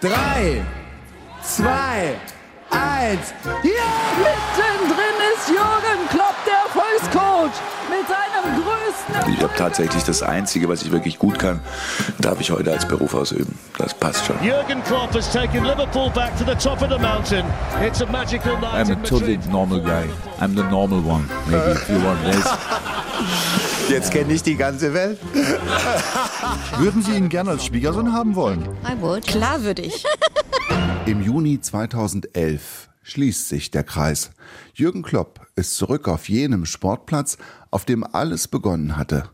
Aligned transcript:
3, 0.00 0.64
2, 1.42 2.14
1. 2.70 3.34
Ja! 3.64 3.70
Mittendrin 4.18 5.16
ist 5.34 5.48
Jürgen 5.48 6.08
Klopp, 6.08 6.36
der 6.46 6.54
Erfolgscoach, 6.66 7.50
mit 7.90 8.06
seinem 8.06 8.62
größten. 8.62 9.34
Ich 9.34 9.42
habe 9.42 9.52
tatsächlich 9.56 10.04
das 10.04 10.22
Einzige, 10.22 10.68
was 10.68 10.82
ich 10.82 10.92
wirklich 10.92 11.18
gut 11.18 11.40
kann, 11.40 11.58
darf 12.20 12.40
ich 12.40 12.52
heute 12.52 12.70
als 12.70 12.86
Beruf 12.86 13.12
ausüben. 13.12 13.58
Das 13.76 13.92
passt 13.92 14.24
schon. 14.24 14.40
Jürgen 14.40 14.84
Klopp 14.84 15.12
has 15.14 15.32
taken 15.32 15.64
Liverpool 15.64 16.10
back 16.10 16.30
to 16.38 16.44
the 16.44 16.54
top 16.54 16.80
of 16.80 16.90
the 16.90 16.98
mountain. 16.98 17.44
It's 17.84 18.00
a 18.00 18.06
magical 18.06 18.56
night 18.60 18.86
I'm 18.86 18.92
a 18.92 19.02
totally 19.02 19.40
normal 19.50 19.80
guy. 19.80 20.04
I'm 20.40 20.54
the 20.54 20.62
normal 20.70 21.00
one, 21.00 21.28
maybe 21.48 21.72
if 21.72 21.88
you 21.90 21.98
want 22.04 22.22
this. 22.24 22.46
Jetzt 23.88 24.12
kenne 24.12 24.34
ich 24.34 24.42
die 24.42 24.56
ganze 24.56 24.92
Welt. 24.92 25.18
Würden 26.78 27.02
Sie 27.02 27.12
ihn 27.12 27.30
gern 27.30 27.48
als 27.48 27.64
Schwiegersohn 27.64 28.12
haben 28.12 28.34
wollen? 28.34 28.68
I 28.84 29.00
would. 29.00 29.26
Klar 29.26 29.62
würde 29.62 29.80
ich. 29.82 30.04
Im 31.06 31.22
Juni 31.22 31.58
2011 31.58 32.90
schließt 33.02 33.48
sich 33.48 33.70
der 33.70 33.84
Kreis. 33.84 34.30
Jürgen 34.74 35.02
Klopp 35.02 35.46
ist 35.56 35.74
zurück 35.76 36.06
auf 36.06 36.28
jenem 36.28 36.66
Sportplatz, 36.66 37.38
auf 37.70 37.86
dem 37.86 38.04
alles 38.04 38.46
begonnen 38.46 38.98
hatte. 38.98 39.30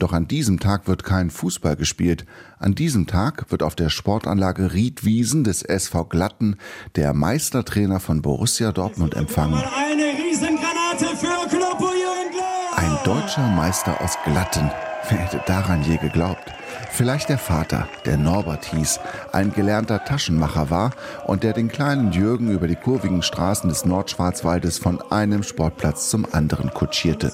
Doch 0.00 0.12
an 0.12 0.26
diesem 0.26 0.58
Tag 0.58 0.88
wird 0.88 1.04
kein 1.04 1.30
Fußball 1.30 1.76
gespielt. 1.76 2.26
An 2.58 2.74
diesem 2.74 3.06
Tag 3.06 3.52
wird 3.52 3.62
auf 3.62 3.76
der 3.76 3.88
Sportanlage 3.88 4.72
Riedwiesen 4.72 5.44
des 5.44 5.62
SV 5.62 6.06
Glatten 6.06 6.56
der 6.96 7.14
Meistertrainer 7.14 8.00
von 8.00 8.20
Borussia 8.20 8.72
Dortmund 8.72 9.14
empfangen. 9.14 9.62
Eine 9.62 10.18
Riesengranate 10.18 10.51
deutscher 13.04 13.48
Meister 13.48 14.00
aus 14.00 14.16
Glatten. 14.24 14.70
Wer 15.08 15.18
hätte 15.18 15.42
daran 15.46 15.82
je 15.82 15.96
geglaubt? 15.96 16.52
Vielleicht 16.90 17.28
der 17.28 17.38
Vater, 17.38 17.88
der 18.06 18.16
Norbert 18.16 18.66
hieß, 18.66 19.00
ein 19.32 19.52
gelernter 19.52 20.04
Taschenmacher 20.04 20.70
war 20.70 20.92
und 21.26 21.42
der 21.42 21.52
den 21.52 21.68
kleinen 21.68 22.12
Jürgen 22.12 22.50
über 22.50 22.68
die 22.68 22.76
kurvigen 22.76 23.22
Straßen 23.22 23.68
des 23.68 23.84
Nordschwarzwaldes 23.84 24.78
von 24.78 25.02
einem 25.10 25.42
Sportplatz 25.42 26.10
zum 26.10 26.26
anderen 26.32 26.72
kutschierte. 26.72 27.32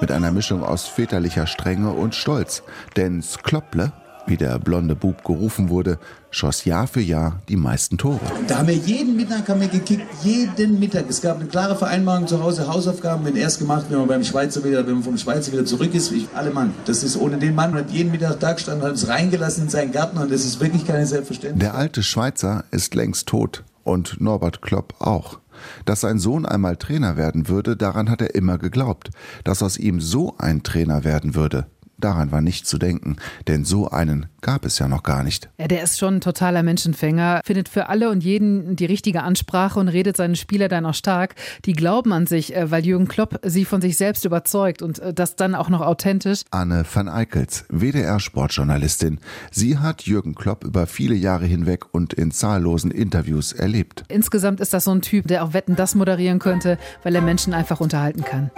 Mit 0.00 0.12
einer 0.12 0.30
Mischung 0.30 0.62
aus 0.62 0.86
väterlicher 0.86 1.48
Strenge 1.48 1.90
und 1.90 2.14
Stolz. 2.14 2.62
Denn 2.96 3.22
Sklopple, 3.22 3.92
wie 4.26 4.36
der 4.36 4.58
blonde 4.58 4.94
Bub 4.94 5.24
gerufen 5.24 5.68
wurde, 5.68 5.98
schoss 6.30 6.64
Jahr 6.64 6.86
für 6.86 7.00
Jahr 7.00 7.40
die 7.48 7.56
meisten 7.56 7.98
Tore. 7.98 8.20
Da 8.46 8.58
haben 8.58 8.68
wir 8.68 8.74
jeden 8.74 9.16
Mittag 9.16 9.48
haben 9.48 9.60
wir 9.60 9.68
gekickt, 9.68 10.02
jeden 10.22 10.78
Mittag. 10.78 11.04
Es 11.08 11.20
gab 11.20 11.36
eine 11.36 11.46
klare 11.46 11.76
Vereinbarung 11.76 12.26
zu 12.26 12.42
Hause, 12.42 12.68
Hausaufgaben 12.68 13.24
werden 13.24 13.36
erst 13.36 13.58
gemacht, 13.58 13.86
wenn 13.88 13.98
man 13.98 14.08
beim 14.08 14.24
Schweizer 14.24 14.64
wieder, 14.64 14.86
wenn 14.86 14.94
man 14.94 15.02
vom 15.02 15.18
Schweizer 15.18 15.52
wieder 15.52 15.64
zurück 15.64 15.94
ist. 15.94 16.12
Ich, 16.12 16.28
alle 16.34 16.50
Mann, 16.50 16.74
das 16.86 17.02
ist 17.02 17.16
ohne 17.16 17.38
den 17.38 17.54
Mann, 17.54 17.74
hat 17.74 17.90
jeden 17.90 18.10
Mittag 18.10 18.40
da 18.40 18.52
gestanden, 18.52 18.84
hat 18.84 18.92
uns 18.92 19.08
reingelassen 19.08 19.64
in 19.64 19.70
seinen 19.70 19.92
Garten 19.92 20.18
und 20.18 20.30
das 20.30 20.44
ist 20.44 20.60
wirklich 20.60 20.86
keine 20.86 21.06
Selbstverständlichkeit. 21.06 21.72
Der 21.72 21.78
alte 21.78 22.02
Schweizer 22.02 22.64
ist 22.70 22.94
längst 22.94 23.28
tot 23.28 23.64
und 23.84 24.20
Norbert 24.20 24.62
Klopp 24.62 24.94
auch. 25.00 25.38
Dass 25.84 26.00
sein 26.00 26.18
Sohn 26.18 26.46
einmal 26.46 26.76
Trainer 26.76 27.16
werden 27.16 27.48
würde, 27.48 27.76
daran 27.76 28.10
hat 28.10 28.20
er 28.20 28.34
immer 28.34 28.58
geglaubt. 28.58 29.10
Dass 29.44 29.62
aus 29.62 29.76
ihm 29.76 30.00
so 30.00 30.34
ein 30.38 30.62
Trainer 30.62 31.04
werden 31.04 31.34
würde, 31.34 31.66
daran 32.04 32.32
war 32.32 32.40
nicht 32.40 32.66
zu 32.66 32.78
denken, 32.78 33.16
denn 33.48 33.64
so 33.64 33.88
einen 33.88 34.26
gab 34.40 34.64
es 34.64 34.78
ja 34.78 34.88
noch 34.88 35.02
gar 35.02 35.22
nicht. 35.22 35.48
Ja, 35.58 35.68
der 35.68 35.82
ist 35.82 35.98
schon 35.98 36.16
ein 36.16 36.20
totaler 36.20 36.62
Menschenfänger, 36.62 37.40
findet 37.44 37.68
für 37.68 37.88
alle 37.88 38.10
und 38.10 38.22
jeden 38.22 38.76
die 38.76 38.86
richtige 38.86 39.22
Ansprache 39.22 39.78
und 39.78 39.88
redet 39.88 40.16
seine 40.16 40.36
Spieler 40.36 40.68
dann 40.68 40.84
auch 40.84 40.94
stark. 40.94 41.34
Die 41.64 41.72
glauben 41.72 42.12
an 42.12 42.26
sich, 42.26 42.54
äh, 42.54 42.70
weil 42.70 42.84
Jürgen 42.84 43.08
Klopp 43.08 43.40
sie 43.44 43.64
von 43.64 43.80
sich 43.80 43.96
selbst 43.96 44.24
überzeugt 44.24 44.82
und 44.82 44.98
äh, 44.98 45.14
das 45.14 45.36
dann 45.36 45.54
auch 45.54 45.68
noch 45.68 45.80
authentisch. 45.80 46.42
Anne 46.50 46.84
van 46.92 47.08
Eickels, 47.08 47.64
WDR-Sportjournalistin. 47.68 49.20
Sie 49.50 49.78
hat 49.78 50.02
Jürgen 50.02 50.34
Klopp 50.34 50.64
über 50.64 50.86
viele 50.86 51.14
Jahre 51.14 51.46
hinweg 51.46 51.86
und 51.92 52.12
in 52.12 52.32
zahllosen 52.32 52.90
Interviews 52.90 53.52
erlebt. 53.52 54.04
Insgesamt 54.08 54.60
ist 54.60 54.74
das 54.74 54.84
so 54.84 54.90
ein 54.92 55.02
Typ, 55.02 55.28
der 55.28 55.44
auch 55.44 55.52
Wetten 55.52 55.76
das 55.76 55.94
moderieren 55.94 56.38
könnte, 56.38 56.78
weil 57.02 57.14
er 57.14 57.22
Menschen 57.22 57.54
einfach 57.54 57.80
unterhalten 57.80 58.24
kann. 58.24 58.50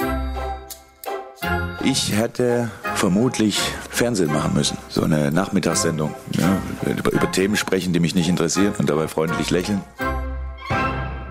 Ich 1.82 2.16
hätte 2.16 2.70
vermutlich 3.04 3.60
Fernsehen 3.90 4.32
machen 4.32 4.54
müssen. 4.54 4.78
So 4.88 5.02
eine 5.02 5.30
Nachmittagssendung. 5.30 6.14
Ja, 6.38 6.58
über, 6.90 7.30
Themen 7.32 7.54
sprechen, 7.54 7.92
die 7.92 8.00
mich 8.00 8.14
nicht 8.14 8.30
interessieren 8.30 8.72
und 8.78 8.88
dabei 8.88 9.08
freundlich 9.08 9.50
lächeln. 9.50 9.82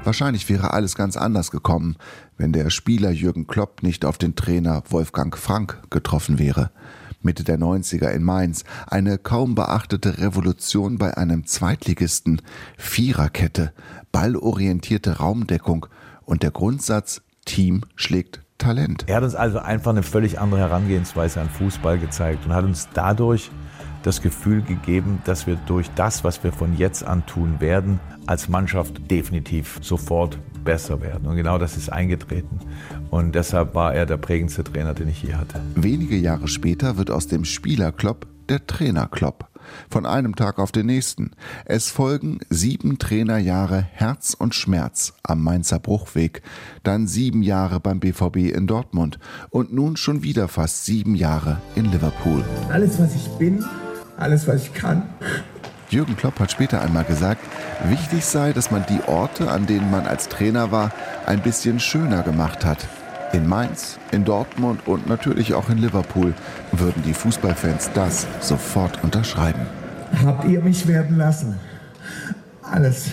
Wahrscheinlich 0.04 0.48
wäre 0.50 0.72
alles 0.72 0.94
ganz 0.94 1.18
anders 1.18 1.50
gekommen, 1.50 1.96
wenn 2.38 2.54
der 2.54 2.70
Spieler 2.70 3.10
Jürgen 3.10 3.48
Klopp 3.48 3.82
nicht 3.82 4.06
auf 4.06 4.20
den 4.20 4.36
Trainer 4.36 4.84
Wolfgang 4.90 5.36
Frank 5.36 5.82
getroffen 5.90 6.38
wäre. 6.38 6.70
Mitte 7.24 7.44
der 7.44 7.58
90er 7.58 8.10
in 8.10 8.22
Mainz 8.22 8.66
eine 8.86 9.18
kaum 9.18 9.56
beachtete 9.56 10.20
Revolution 10.20 11.00
bei 11.00 11.18
einem 11.18 11.48
Zweitligisten, 11.48 12.44
Viererkette, 12.78 13.74
ballorientierte 14.12 15.18
Raumdeckung 15.18 15.88
und 16.24 16.44
der 16.44 16.52
Grundsatz 16.52 17.24
Team 17.46 17.82
schlägt 17.96 18.43
Talent. 18.64 19.04
Er 19.08 19.18
hat 19.18 19.24
uns 19.24 19.36
also 19.36 19.60
einfach 19.60 19.92
eine 19.92 20.04
völlig 20.04 20.40
andere 20.40 20.62
Herangehensweise 20.62 21.42
an 21.42 21.50
Fußball 21.50 22.00
gezeigt 22.00 22.46
und 22.46 22.54
hat 22.54 22.64
uns 22.64 22.88
dadurch 22.94 23.52
das 24.04 24.22
Gefühl 24.22 24.62
gegeben, 24.62 25.22
dass 25.26 25.48
wir 25.48 25.56
durch 25.68 25.90
das, 25.96 26.24
was 26.24 26.44
wir 26.44 26.52
von 26.52 26.78
jetzt 26.78 27.04
an 27.04 27.26
tun 27.26 27.60
werden, 27.60 28.00
als 28.26 28.50
Mannschaft 28.50 29.10
definitiv 29.10 29.80
sofort 29.82 30.38
besser 30.64 31.02
werden. 31.02 31.28
Und 31.28 31.36
genau 31.36 31.58
das 31.58 31.78
ist 31.78 31.92
eingetreten. 31.92 32.60
Und 33.10 33.36
deshalb 33.36 33.76
war 33.76 33.94
er 33.94 34.06
der 34.06 34.18
prägendste 34.18 34.64
Trainer, 34.64 34.94
den 34.94 35.10
ich 35.10 35.24
je 35.24 35.36
hatte. 35.36 35.62
Wenige 35.76 36.16
Jahre 36.16 36.48
später 36.48 36.98
wird 36.98 37.12
aus 37.12 37.28
dem 37.28 37.46
Spieler 37.46 37.92
Klopp 37.92 38.28
der 38.50 38.66
Trainer 38.66 39.08
Klopp. 39.08 39.50
Von 39.90 40.06
einem 40.06 40.36
Tag 40.36 40.60
auf 40.60 40.72
den 40.72 40.86
nächsten. 40.86 41.32
Es 41.66 41.90
folgen 41.90 42.40
sieben 42.50 43.00
Trainerjahre 43.00 43.88
Herz 43.94 44.36
und 44.38 44.56
Schmerz 44.56 45.14
am 45.24 45.44
Mainzer 45.44 45.80
Bruchweg, 45.80 46.42
dann 46.84 47.08
sieben 47.08 47.44
Jahre 47.44 47.80
beim 47.80 48.00
BVB 48.00 48.54
in 48.56 48.68
Dortmund 48.68 49.20
und 49.50 49.74
nun 49.74 49.98
schon 49.98 50.24
wieder 50.24 50.48
fast 50.48 50.86
sieben 50.86 51.16
Jahre 51.16 51.62
in 51.76 51.86
Liverpool. 51.86 52.44
Alles, 52.70 53.00
was 53.00 53.16
ich 53.16 53.28
bin, 53.40 53.64
alles, 54.18 54.48
was 54.48 54.64
ich 54.64 54.74
kann. 54.74 55.04
Jürgen 55.90 56.18
Klopp 56.18 56.40
hat 56.40 56.52
später 56.52 56.82
einmal 56.82 57.04
gesagt, 57.04 57.42
wichtig 57.86 58.26
sei, 58.26 58.52
dass 58.52 58.72
man 58.72 58.84
die 58.90 59.02
Orte, 59.08 59.52
an 59.52 59.68
denen 59.68 59.92
man 59.92 60.08
als 60.08 60.28
Trainer 60.28 60.72
war, 60.72 60.92
ein 61.28 61.42
bisschen 61.42 61.80
schöner 61.80 62.24
gemacht 62.24 62.66
hat. 62.66 62.88
In 63.34 63.48
Mainz, 63.50 63.98
in 64.12 64.26
Dortmund 64.26 64.88
und 64.88 65.08
natürlich 65.08 65.56
auch 65.56 65.68
in 65.70 65.80
Liverpool 65.80 66.36
würden 66.72 67.02
die 67.02 67.16
Fußballfans 67.16 67.90
das 67.96 68.28
sofort 68.40 69.04
unterschreiben. 69.04 69.62
Habt 70.24 70.46
ihr 70.46 70.62
mich 70.62 70.88
werden 70.88 71.18
lassen. 71.18 71.60
Alles. 72.62 73.08